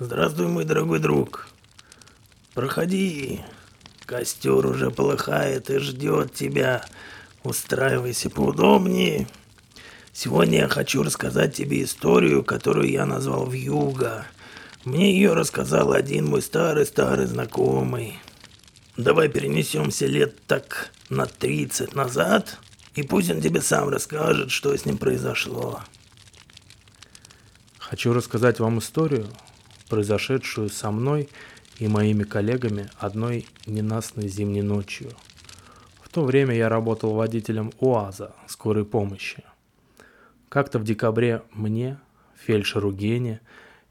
Здравствуй, 0.00 0.46
мой 0.46 0.64
дорогой 0.64 1.00
друг. 1.00 1.48
Проходи. 2.54 3.40
Костер 4.06 4.64
уже 4.64 4.92
полыхает 4.92 5.70
и 5.70 5.78
ждет 5.78 6.32
тебя. 6.32 6.84
Устраивайся 7.42 8.30
поудобнее. 8.30 9.26
Сегодня 10.12 10.58
я 10.58 10.68
хочу 10.68 11.02
рассказать 11.02 11.56
тебе 11.56 11.82
историю, 11.82 12.44
которую 12.44 12.88
я 12.88 13.06
назвал 13.06 13.48
«Вьюга». 13.48 14.24
Мне 14.84 15.12
ее 15.12 15.32
рассказал 15.32 15.90
один 15.92 16.26
мой 16.26 16.42
старый-старый 16.42 17.26
знакомый. 17.26 18.20
Давай 18.96 19.28
перенесемся 19.28 20.06
лет 20.06 20.46
так 20.46 20.92
на 21.08 21.26
30 21.26 21.96
назад, 21.96 22.60
и 22.94 23.02
пусть 23.02 23.30
он 23.32 23.40
тебе 23.40 23.60
сам 23.60 23.88
расскажет, 23.88 24.52
что 24.52 24.76
с 24.76 24.84
ним 24.84 24.96
произошло. 24.96 25.80
Хочу 27.78 28.12
рассказать 28.12 28.60
вам 28.60 28.78
историю, 28.78 29.26
произошедшую 29.88 30.68
со 30.68 30.90
мной 30.90 31.28
и 31.78 31.88
моими 31.88 32.24
коллегами 32.24 32.88
одной 32.98 33.46
ненастной 33.66 34.28
зимней 34.28 34.62
ночью. 34.62 35.10
В 36.00 36.08
то 36.08 36.24
время 36.24 36.54
я 36.54 36.68
работал 36.68 37.12
водителем 37.14 37.72
УАЗа 37.80 38.34
скорой 38.46 38.84
помощи. 38.84 39.44
Как-то 40.48 40.78
в 40.78 40.84
декабре 40.84 41.42
мне, 41.52 41.98
фельдшеру 42.36 42.92
Гене 42.92 43.40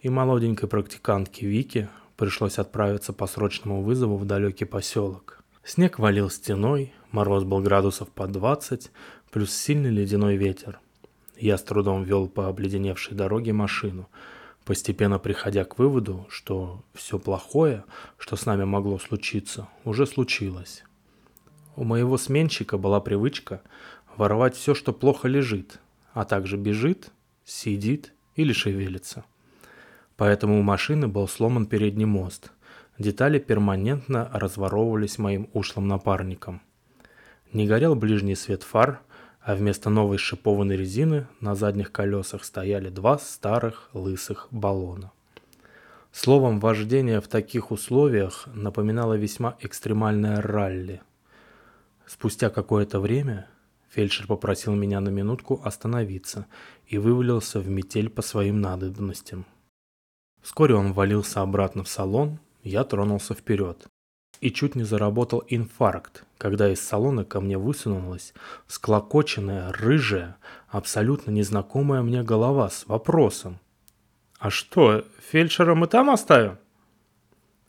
и 0.01 0.09
молоденькой 0.09 0.67
практикантке 0.67 1.45
Вике 1.45 1.89
пришлось 2.15 2.57
отправиться 2.57 3.13
по 3.13 3.27
срочному 3.27 3.83
вызову 3.83 4.17
в 4.17 4.25
далекий 4.25 4.65
поселок. 4.65 5.43
Снег 5.63 5.99
валил 5.99 6.29
стеной, 6.29 6.93
мороз 7.11 7.43
был 7.43 7.59
градусов 7.59 8.09
по 8.09 8.25
20, 8.25 8.91
плюс 9.31 9.53
сильный 9.53 9.91
ледяной 9.91 10.37
ветер. 10.37 10.79
Я 11.37 11.57
с 11.57 11.63
трудом 11.63 12.03
вел 12.03 12.27
по 12.27 12.47
обледеневшей 12.47 13.15
дороге 13.15 13.53
машину– 13.53 14.09
постепенно 14.67 15.17
приходя 15.17 15.63
к 15.63 15.79
выводу, 15.79 16.27
что 16.29 16.83
все 16.93 17.17
плохое, 17.17 17.85
что 18.17 18.35
с 18.35 18.45
нами 18.45 18.65
могло 18.65 18.99
случиться, 18.99 19.69
уже 19.85 20.05
случилось. 20.05 20.83
У 21.77 21.85
моего 21.85 22.17
сменщика 22.17 22.77
была 22.77 22.99
привычка 22.99 23.61
воровать 24.17 24.57
все, 24.57 24.75
что 24.75 24.91
плохо 24.91 25.29
лежит, 25.29 25.79
а 26.11 26.25
также 26.25 26.57
бежит, 26.57 27.11
сидит 27.45 28.13
или 28.35 28.51
шевелится. 28.51 29.23
Поэтому 30.17 30.59
у 30.59 30.63
машины 30.63 31.07
был 31.07 31.29
сломан 31.29 31.65
передний 31.65 32.03
мост. 32.03 32.51
Детали 32.99 33.39
перманентно 33.39 34.29
разворовывались 34.33 35.17
моим 35.17 35.49
ушлым 35.53 35.87
напарником. 35.87 36.61
Не 37.53 37.67
горел 37.67 37.95
ближний 37.95 38.35
свет 38.35 38.63
фар, 38.63 38.99
а 39.47 39.55
вместо 39.55 39.89
новой 39.89 40.17
шипованной 40.17 40.75
резины 40.75 41.25
на 41.39 41.55
задних 41.55 41.93
колесах 41.93 42.43
стояли 42.43 42.89
два 42.89 43.17
старых 43.17 43.89
лысых 43.93 44.49
баллона. 44.51 45.13
Словом, 46.11 46.59
вождение 46.59 47.21
в 47.21 47.29
таких 47.29 47.71
условиях 47.71 48.49
напоминало 48.53 49.13
весьма 49.13 49.55
экстремальное 49.61 50.41
ралли. 50.41 51.01
Спустя 52.05 52.49
какое-то 52.49 52.99
время 52.99 53.47
фельдшер 53.89 54.27
попросил 54.27 54.75
меня 54.75 54.99
на 54.99 55.07
минутку 55.07 55.61
остановиться 55.63 56.45
и 56.85 56.97
вывалился 56.97 57.61
в 57.61 57.69
метель 57.69 58.09
по 58.09 58.21
своим 58.21 58.59
надобностям. 58.59 59.45
Вскоре 60.41 60.75
он 60.75 60.91
валился 60.91 61.41
обратно 61.41 61.85
в 61.85 61.87
салон, 61.87 62.39
я 62.63 62.83
тронулся 62.83 63.33
вперед 63.33 63.87
и 64.41 64.51
чуть 64.51 64.75
не 64.75 64.83
заработал 64.83 65.43
инфаркт, 65.47 66.23
когда 66.37 66.69
из 66.69 66.81
салона 66.81 67.23
ко 67.25 67.39
мне 67.39 67.57
высунулась 67.57 68.33
склокоченная, 68.67 69.71
рыжая, 69.73 70.37
абсолютно 70.69 71.31
незнакомая 71.31 72.01
мне 72.01 72.23
голова 72.23 72.69
с 72.69 72.85
вопросом. 72.87 73.59
«А 74.39 74.49
что, 74.49 75.05
фельдшера 75.29 75.75
мы 75.75 75.87
там 75.87 76.09
оставим?» 76.09 76.57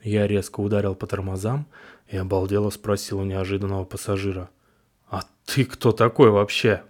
Я 0.02 0.26
резко 0.26 0.60
ударил 0.60 0.94
по 0.94 1.06
тормозам 1.06 1.66
и 2.06 2.16
обалдело 2.16 2.70
спросил 2.70 3.20
у 3.20 3.24
неожиданного 3.24 3.84
пассажира. 3.84 4.50
«А 5.10 5.22
ты 5.44 5.64
кто 5.64 5.92
такой 5.92 6.30
вообще?» 6.30 6.82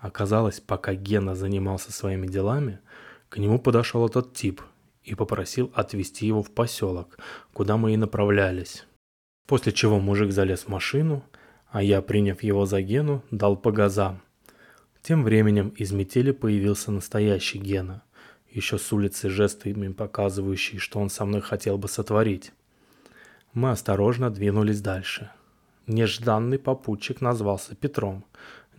Оказалось, 0.00 0.60
пока 0.60 0.94
Гена 0.94 1.34
занимался 1.34 1.92
своими 1.92 2.26
делами, 2.26 2.80
к 3.28 3.38
нему 3.38 3.58
подошел 3.58 4.06
этот 4.06 4.34
тип– 4.34 4.62
и 5.06 5.14
попросил 5.14 5.72
отвезти 5.74 6.26
его 6.26 6.42
в 6.42 6.50
поселок, 6.50 7.18
куда 7.52 7.76
мы 7.76 7.94
и 7.94 7.96
направлялись. 7.96 8.84
После 9.46 9.72
чего 9.72 10.00
мужик 10.00 10.32
залез 10.32 10.64
в 10.64 10.68
машину, 10.68 11.24
а 11.68 11.82
я, 11.82 12.02
приняв 12.02 12.42
его 12.42 12.66
за 12.66 12.82
Гену, 12.82 13.22
дал 13.30 13.56
по 13.56 13.70
газам. 13.70 14.20
Тем 15.02 15.22
временем 15.22 15.68
из 15.68 15.92
метели 15.92 16.32
появился 16.32 16.90
настоящий 16.90 17.58
Гена, 17.58 18.02
еще 18.50 18.78
с 18.78 18.92
улицы 18.92 19.30
жестами 19.30 19.92
показывающий, 19.92 20.78
что 20.78 20.98
он 20.98 21.10
со 21.10 21.24
мной 21.24 21.40
хотел 21.40 21.78
бы 21.78 21.88
сотворить. 21.88 22.52
Мы 23.52 23.70
осторожно 23.70 24.30
двинулись 24.30 24.80
дальше. 24.80 25.30
Нежданный 25.86 26.58
попутчик 26.58 27.20
назвался 27.20 27.76
Петром. 27.76 28.24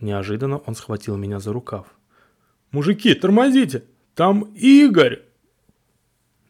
Неожиданно 0.00 0.58
он 0.58 0.74
схватил 0.74 1.16
меня 1.16 1.40
за 1.40 1.54
рукав. 1.54 1.86
«Мужики, 2.70 3.14
тормозите! 3.14 3.84
Там 4.14 4.42
Игорь!» 4.54 5.27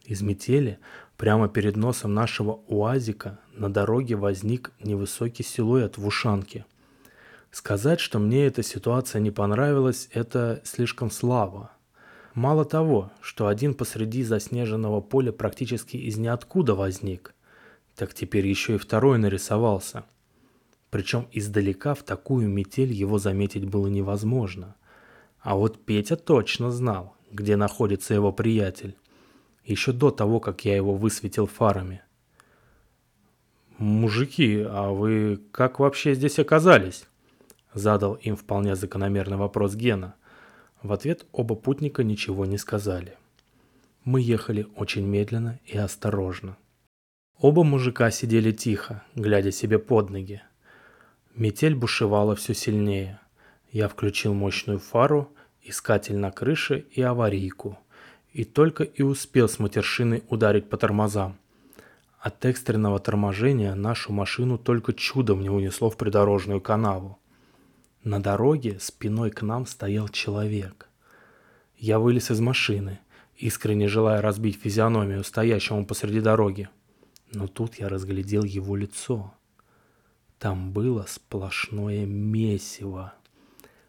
Из 0.08 0.22
метели 0.22 0.78
прямо 1.18 1.50
перед 1.50 1.76
носом 1.76 2.14
нашего 2.14 2.60
уазика 2.66 3.38
на 3.52 3.70
дороге 3.70 4.16
возник 4.16 4.72
невысокий 4.82 5.42
силуэт 5.42 5.98
в 5.98 6.06
ушанке. 6.06 6.64
Сказать, 7.50 8.00
что 8.00 8.18
мне 8.18 8.46
эта 8.46 8.62
ситуация 8.62 9.20
не 9.20 9.30
понравилась, 9.30 10.08
это 10.14 10.62
слишком 10.64 11.10
слабо. 11.10 11.72
Мало 12.32 12.64
того, 12.64 13.12
что 13.20 13.48
один 13.48 13.74
посреди 13.74 14.24
заснеженного 14.24 15.02
поля 15.02 15.30
практически 15.30 15.98
из 15.98 16.16
ниоткуда 16.16 16.74
возник, 16.74 17.34
так 17.94 18.14
теперь 18.14 18.46
еще 18.46 18.76
и 18.76 18.78
второй 18.78 19.18
нарисовался. 19.18 20.04
Причем 20.88 21.28
издалека 21.32 21.92
в 21.92 22.02
такую 22.02 22.48
метель 22.48 22.94
его 22.94 23.18
заметить 23.18 23.66
было 23.66 23.88
невозможно. 23.88 24.74
А 25.40 25.54
вот 25.54 25.84
Петя 25.84 26.16
точно 26.16 26.70
знал, 26.70 27.14
где 27.30 27.56
находится 27.56 28.14
его 28.14 28.32
приятель 28.32 28.96
еще 29.68 29.92
до 29.92 30.10
того, 30.10 30.40
как 30.40 30.64
я 30.64 30.74
его 30.74 30.94
высветил 30.94 31.46
фарами. 31.46 32.02
«Мужики, 33.76 34.64
а 34.66 34.90
вы 34.90 35.40
как 35.52 35.78
вообще 35.78 36.14
здесь 36.14 36.38
оказались?» 36.38 37.04
Задал 37.74 38.14
им 38.14 38.34
вполне 38.34 38.74
закономерный 38.74 39.36
вопрос 39.36 39.74
Гена. 39.74 40.14
В 40.82 40.92
ответ 40.92 41.26
оба 41.32 41.54
путника 41.54 42.02
ничего 42.02 42.46
не 42.46 42.56
сказали. 42.56 43.16
Мы 44.04 44.22
ехали 44.22 44.66
очень 44.74 45.06
медленно 45.06 45.60
и 45.66 45.76
осторожно. 45.76 46.56
Оба 47.38 47.62
мужика 47.62 48.10
сидели 48.10 48.52
тихо, 48.52 49.04
глядя 49.14 49.52
себе 49.52 49.78
под 49.78 50.08
ноги. 50.10 50.42
Метель 51.34 51.76
бушевала 51.76 52.34
все 52.34 52.54
сильнее. 52.54 53.20
Я 53.70 53.88
включил 53.88 54.32
мощную 54.32 54.78
фару, 54.78 55.30
искатель 55.62 56.16
на 56.16 56.30
крыше 56.32 56.86
и 56.90 57.02
аварийку– 57.02 57.78
и 58.38 58.44
только 58.44 58.84
и 58.84 59.02
успел 59.02 59.48
с 59.48 59.58
матершиной 59.58 60.22
ударить 60.28 60.70
по 60.70 60.76
тормозам. 60.76 61.36
От 62.20 62.44
экстренного 62.44 63.00
торможения 63.00 63.74
нашу 63.74 64.12
машину 64.12 64.58
только 64.58 64.92
чудом 64.92 65.42
не 65.42 65.50
унесло 65.50 65.90
в 65.90 65.96
придорожную 65.96 66.60
канаву. 66.60 67.18
На 68.04 68.22
дороге 68.22 68.78
спиной 68.78 69.32
к 69.32 69.42
нам 69.42 69.66
стоял 69.66 70.08
человек. 70.08 70.88
Я 71.78 71.98
вылез 71.98 72.30
из 72.30 72.38
машины, 72.38 73.00
искренне 73.36 73.88
желая 73.88 74.22
разбить 74.22 74.60
физиономию 74.60 75.24
стоящему 75.24 75.84
посреди 75.84 76.20
дороги. 76.20 76.68
Но 77.32 77.48
тут 77.48 77.74
я 77.80 77.88
разглядел 77.88 78.44
его 78.44 78.76
лицо. 78.76 79.34
Там 80.38 80.70
было 80.70 81.06
сплошное 81.08 82.06
месиво. 82.06 83.14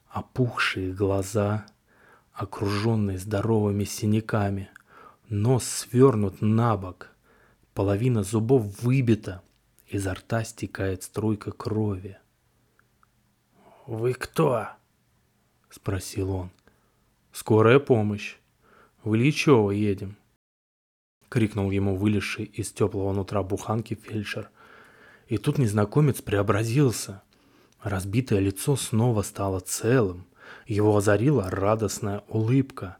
Опухшие 0.09 0.91
глаза— 0.91 1.67
окруженный 2.39 3.17
здоровыми 3.17 3.83
синяками. 3.83 4.69
Нос 5.27 5.65
свернут 5.65 6.41
на 6.41 6.77
бок, 6.77 7.09
половина 7.73 8.23
зубов 8.23 8.81
выбита, 8.81 9.43
изо 9.87 10.13
рта 10.13 10.45
стекает 10.45 11.03
струйка 11.03 11.51
крови. 11.51 12.17
«Вы 13.85 14.13
кто?»— 14.13 14.69
спросил 15.69 16.31
он. 16.31 16.49
«Скорая 17.33 17.77
помощь. 17.77 18.37
В 19.03 19.15
Ильичево 19.15 19.71
едем»,— 19.71 20.15
крикнул 21.29 21.71
ему 21.71 21.97
вылезший 21.97 22.45
из 22.45 22.71
теплого 22.71 23.11
нутра 23.11 23.43
буханки 23.43 23.95
фельдшер. 23.95 24.49
И 25.27 25.37
тут 25.37 25.57
незнакомец 25.57 26.21
преобразился. 26.21 27.21
Разбитое 27.83 28.39
лицо 28.39 28.77
снова 28.77 29.23
стало 29.23 29.59
целым. 29.59 30.25
Его 30.65 30.95
озарила 30.95 31.49
радостная 31.49 32.23
улыбка. 32.27 32.97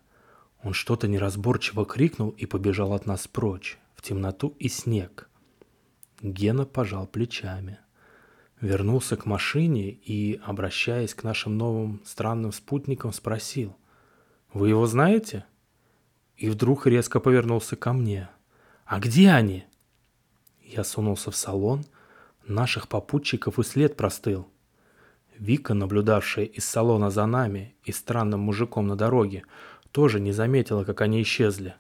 Он 0.64 0.74
что-то 0.74 1.08
неразборчиво 1.08 1.86
крикнул 1.86 2.30
и 2.30 2.46
побежал 2.46 2.94
от 2.94 3.06
нас 3.06 3.28
прочь, 3.28 3.78
в 3.96 4.02
темноту 4.02 4.56
и 4.60 4.68
снег. 4.68 5.30
Гена 6.22 6.66
пожал 6.66 7.08
плечами. 7.08 7.80
Вернулся 8.60 9.16
к 9.16 9.26
машине 9.26 9.90
и, 9.90 10.40
обращаясь 10.44 11.14
к 11.14 11.24
нашим 11.24 11.58
новым 11.58 12.02
странным 12.06 12.52
спутникам, 12.52 13.14
спросил. 13.14 13.76
«Вы 14.54 14.70
его 14.70 14.86
знаете?» 14.86 15.46
и 16.40 16.50
вдруг 16.50 16.88
резко 16.88 17.20
повернулся 17.20 17.76
ко 17.76 17.94
мне. 17.94 18.30
«А 18.86 19.00
где 19.00 19.30
они?» 19.30 19.66
Я 20.64 20.84
сунулся 20.84 21.32
в 21.32 21.36
салон, 21.36 21.86
наших 22.48 22.88
попутчиков 22.88 23.60
и 23.60 23.64
след 23.64 23.98
простыл. 23.98 24.48
Вика, 25.40 25.74
наблюдавшая 25.74 26.46
из 26.46 26.66
салона 26.66 27.10
за 27.10 27.26
нами 27.26 27.74
и 27.86 27.94
странным 27.94 28.42
мужиком 28.42 28.88
на 28.88 28.98
дороге, 28.98 29.44
тоже 29.94 30.20
не 30.20 30.34
заметила, 30.34 30.84
как 30.84 31.00
они 31.00 31.22
исчезли. 31.22 31.76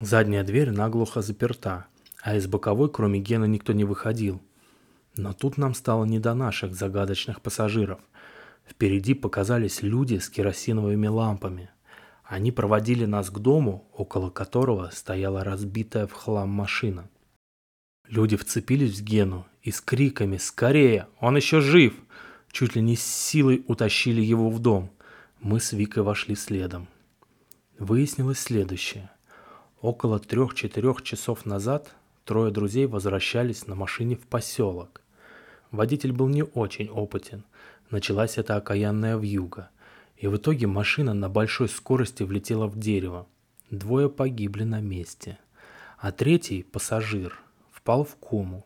Задняя 0.00 0.44
дверь 0.44 0.70
наглухо 0.70 1.20
заперта, 1.20 1.86
а 2.22 2.36
из 2.36 2.46
боковой, 2.46 2.88
кроме 2.90 3.18
Гена, 3.18 3.44
никто 3.44 3.72
не 3.72 3.84
выходил. 3.84 4.40
Но 5.16 5.32
тут 5.32 5.58
нам 5.58 5.74
стало 5.74 6.04
не 6.04 6.20
до 6.20 6.34
наших 6.34 6.74
загадочных 6.74 7.40
пассажиров. 7.40 8.00
Впереди 8.64 9.14
показались 9.14 9.82
люди 9.82 10.18
с 10.18 10.28
керосиновыми 10.30 11.08
лампами. 11.08 11.70
Они 12.22 12.52
проводили 12.52 13.04
нас 13.04 13.30
к 13.30 13.38
дому, 13.40 13.88
около 13.92 14.30
которого 14.30 14.90
стояла 14.92 15.42
разбитая 15.42 16.06
в 16.06 16.12
хлам 16.12 16.50
машина. 16.50 17.10
Люди 18.08 18.36
вцепились 18.36 19.00
в 19.00 19.04
Гену 19.04 19.44
и 19.60 19.72
с 19.72 19.80
криками 19.80 20.36
«Скорее! 20.36 21.08
Он 21.18 21.36
еще 21.36 21.60
жив!» 21.60 21.94
Чуть 22.52 22.76
ли 22.76 22.82
не 22.82 22.96
с 22.96 23.02
силой 23.02 23.64
утащили 23.66 24.20
его 24.20 24.50
в 24.50 24.60
дом. 24.60 24.90
Мы 25.40 25.58
с 25.58 25.72
Викой 25.72 26.02
вошли 26.02 26.36
следом. 26.36 26.86
Выяснилось 27.78 28.38
следующее. 28.38 29.10
Около 29.80 30.20
трех-четырех 30.20 31.02
часов 31.02 31.44
назад 31.44 31.96
трое 32.24 32.52
друзей 32.52 32.86
возвращались 32.86 33.66
на 33.66 33.74
машине 33.74 34.14
в 34.14 34.26
поселок. 34.26 35.00
Водитель 35.72 36.12
был 36.12 36.28
не 36.28 36.44
очень 36.44 36.88
опытен. 36.88 37.44
Началась 37.90 38.38
эта 38.38 38.56
окаянная 38.56 39.16
вьюга. 39.16 39.70
И 40.16 40.28
в 40.28 40.36
итоге 40.36 40.68
машина 40.68 41.14
на 41.14 41.28
большой 41.28 41.68
скорости 41.68 42.22
влетела 42.22 42.68
в 42.68 42.78
дерево. 42.78 43.26
Двое 43.70 44.08
погибли 44.08 44.62
на 44.62 44.80
месте. 44.80 45.38
А 45.98 46.12
третий, 46.12 46.62
пассажир, 46.62 47.40
впал 47.72 48.04
в 48.04 48.16
кому. 48.16 48.64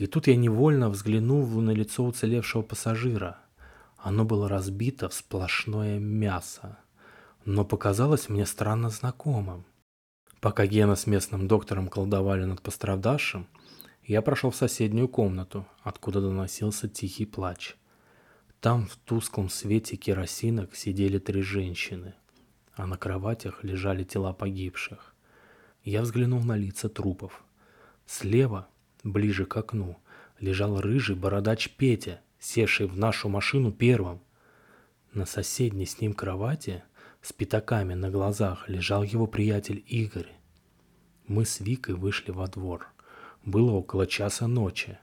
И 0.00 0.06
тут 0.06 0.28
я 0.28 0.36
невольно 0.36 0.88
взглянул 0.88 1.46
на 1.60 1.72
лицо 1.72 2.02
уцелевшего 2.06 2.62
пассажира. 2.62 3.38
Оно 3.98 4.24
было 4.24 4.48
разбито 4.48 5.10
в 5.10 5.12
сплошное 5.12 5.98
мясо, 5.98 6.78
но 7.44 7.66
показалось 7.66 8.30
мне 8.30 8.46
странно 8.46 8.88
знакомым. 8.88 9.66
Пока 10.40 10.66
Гена 10.66 10.96
с 10.96 11.06
местным 11.06 11.46
доктором 11.46 11.88
колдовали 11.88 12.46
над 12.46 12.62
пострадавшим, 12.62 13.46
я 14.02 14.22
прошел 14.22 14.50
в 14.50 14.56
соседнюю 14.56 15.06
комнату, 15.06 15.66
откуда 15.82 16.22
доносился 16.22 16.88
тихий 16.88 17.26
плач. 17.26 17.76
Там 18.60 18.86
в 18.86 18.96
тусклом 18.96 19.50
свете 19.50 19.96
керосинок 19.96 20.76
сидели 20.76 21.18
три 21.18 21.42
женщины, 21.42 22.14
а 22.72 22.86
на 22.86 22.96
кроватях 22.96 23.64
лежали 23.64 24.04
тела 24.04 24.32
погибших. 24.32 25.14
Я 25.84 26.00
взглянул 26.00 26.42
на 26.42 26.56
лица 26.56 26.88
трупов. 26.88 27.44
Слева, 28.06 28.66
ближе 29.04 29.44
к 29.44 29.56
окну, 29.56 29.98
лежал 30.38 30.80
рыжий 30.80 31.16
бородач 31.16 31.68
Петя, 31.70 32.20
севший 32.38 32.86
в 32.86 32.96
нашу 32.96 33.28
машину 33.28 33.72
первым. 33.72 34.20
На 35.12 35.26
соседней 35.26 35.86
с 35.86 36.00
ним 36.00 36.14
кровати 36.14 36.82
с 37.22 37.32
пятаками 37.32 37.94
на 37.94 38.10
глазах 38.10 38.68
лежал 38.68 39.02
его 39.02 39.26
приятель 39.26 39.84
Игорь. 39.86 40.28
Мы 41.26 41.44
с 41.44 41.60
Викой 41.60 41.94
вышли 41.94 42.30
во 42.30 42.46
двор. 42.46 42.86
Было 43.44 43.72
около 43.72 44.06
часа 44.06 44.46
ночи. 44.46 44.98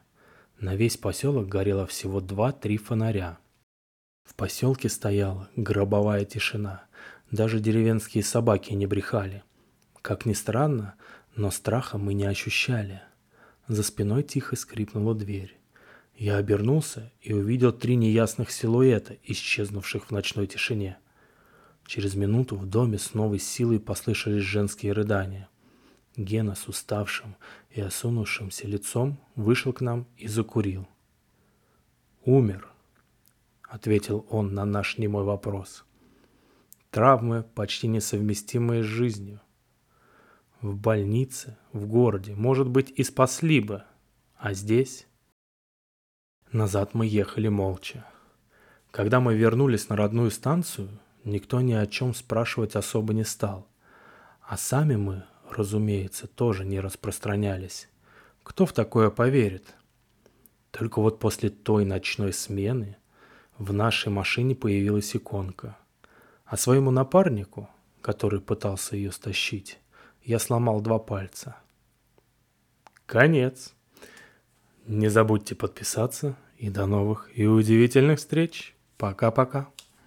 На 0.60 0.76
весь 0.76 0.98
поселок 0.98 1.48
горело 1.48 1.86
всего 1.86 2.20
два-три 2.20 2.78
фонаря. 2.78 3.38
В 4.24 4.34
поселке 4.36 4.90
стояла 4.90 5.50
гробовая 5.56 6.26
тишина. 6.26 6.86
Даже 7.32 7.60
деревенские 7.60 8.24
собаки 8.24 8.74
не 8.74 8.88
брехали. 8.88 9.44
Как 10.02 10.26
ни 10.26 10.34
странно, 10.34 10.96
но 11.36 11.52
страха 11.52 11.98
мы 11.98 12.14
не 12.14 12.26
ощущали. 12.26 13.02
За 13.68 13.84
спиной 13.84 14.24
тихо 14.24 14.56
скрипнула 14.56 15.14
дверь. 15.14 15.58
Я 16.16 16.38
обернулся 16.38 17.12
и 17.22 17.34
увидел 17.34 17.74
три 17.74 17.96
неясных 17.96 18.50
силуэта, 18.50 19.18
исчезнувших 19.24 20.06
в 20.06 20.12
ночной 20.12 20.48
тишине. 20.48 20.98
Через 21.86 22.16
минуту 22.16 22.56
в 22.56 22.66
доме 22.66 22.98
с 22.98 23.14
новой 23.14 23.40
силой 23.40 23.80
послышались 23.80 24.44
женские 24.44 24.94
рыдания. 24.94 25.50
Гена 26.16 26.56
с 26.56 26.68
уставшим 26.68 27.36
и 27.70 27.82
осунувшимся 27.82 28.68
лицом 28.68 29.20
вышел 29.36 29.74
к 29.74 29.82
нам 29.82 30.08
и 30.18 30.28
закурил. 30.28 30.88
«Умер»,— 32.24 32.68
ответил 33.64 34.26
он 34.30 34.54
на 34.54 34.66
наш 34.66 34.98
немой 34.98 35.24
вопрос. 35.24 35.86
«Травмы, 36.90 37.44
почти 37.44 37.88
несовместимые 37.88 38.84
с 38.84 38.88
жизнью. 38.88 39.42
В 40.62 40.76
больнице, 40.76 41.58
в 41.72 41.86
городе, 41.88 42.34
может 42.34 42.68
быть, 42.68 42.92
и 42.96 43.04
спасли 43.04 43.60
бы, 43.60 43.84
а 44.38 44.54
здесь...» 44.54 45.08
Назад 46.52 46.94
мы 46.94 47.06
ехали 47.06 47.50
молча. 47.50 48.06
Когда 48.92 49.20
мы 49.20 49.36
вернулись 49.36 49.90
на 49.90 49.98
родную 49.98 50.32
станцию, 50.32 50.90
никто 51.26 51.60
ни 51.62 51.74
о 51.74 51.86
чем 51.86 52.14
спрашивать 52.14 52.76
особо 52.76 53.14
не 53.14 53.26
стал. 53.26 53.68
А 54.42 54.56
сами 54.58 54.96
мы, 54.96 55.26
разумеется, 55.52 56.26
тоже 56.26 56.64
не 56.64 56.80
распространялись. 56.80 57.90
Кто 58.44 58.66
в 58.66 58.72
такое 58.72 59.10
поверит? 59.10 59.76
Только 60.72 61.02
вот 61.02 61.20
после 61.20 61.50
той 61.50 61.84
ночной 61.84 62.32
смены 62.32 62.96
в 63.58 63.74
нашей 63.74 64.10
машине 64.10 64.56
появилась 64.56 65.16
иконка. 65.16 65.78
А 66.46 66.56
своему 66.56 66.92
напарнику, 66.92 67.70
который 68.02 68.40
пытался 68.40 68.96
ее 68.96 69.12
стащить, 69.12 69.80
я 70.28 70.40
сломал 70.40 70.82
два 70.82 71.00
пальца. 71.00 71.56
Конец. 73.06 73.74
Не 74.86 75.08
забудьте 75.08 75.56
подписаться 75.56 76.36
и 76.58 76.70
до 76.70 76.86
новых 76.86 77.30
и 77.34 77.48
удивительных 77.48 78.20
встреч. 78.20 78.76
Пока-пока. 78.98 79.70